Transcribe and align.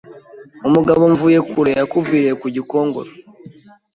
Umugabo 0.67 1.01
Mvuyekure 1.13 1.71
yakuviriye 1.79 2.33
ku 2.41 2.47
Gikongoro 2.55 3.11